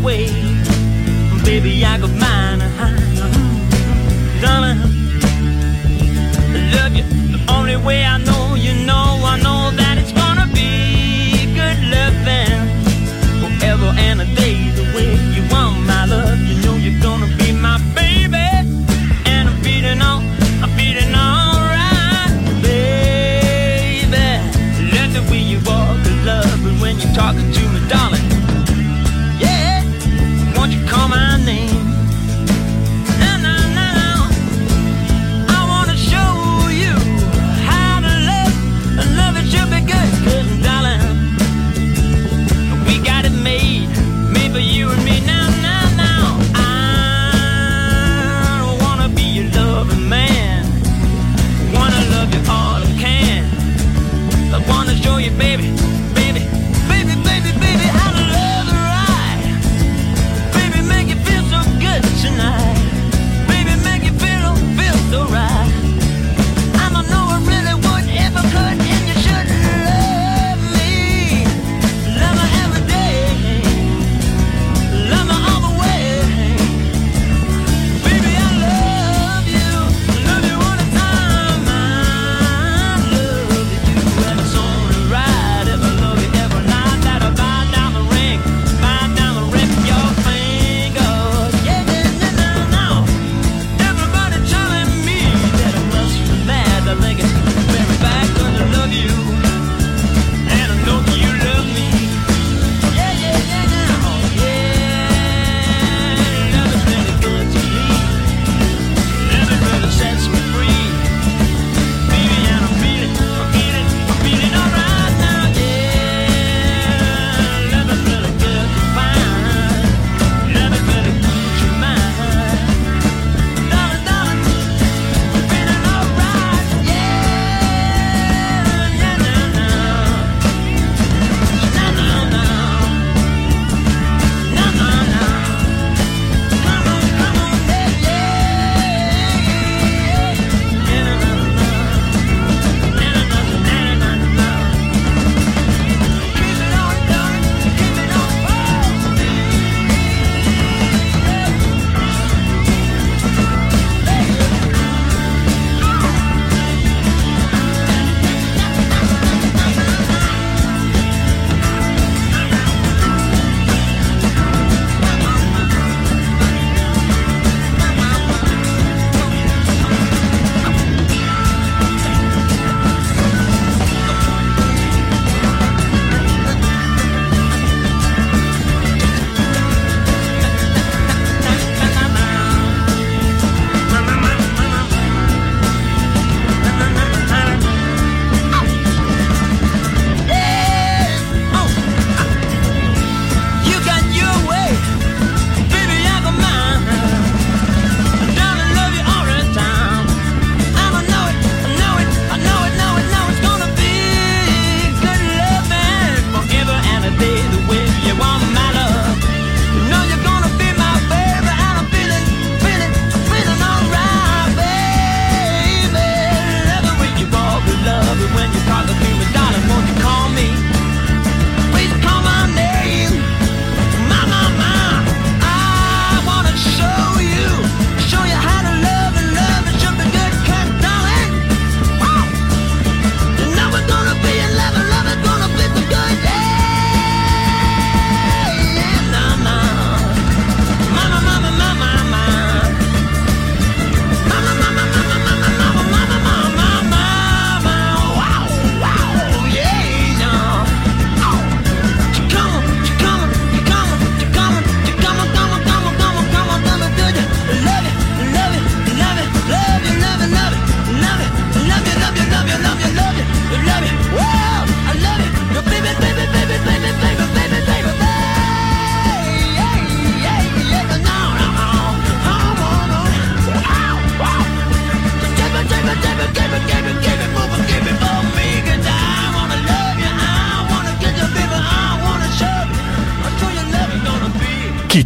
[0.00, 0.26] away.
[1.44, 2.60] Baby, I got mine.
[2.60, 4.78] Uh-huh, uh-huh, uh-huh, darling,
[6.38, 8.27] I love you the only way I know.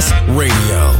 [0.00, 0.99] Radio,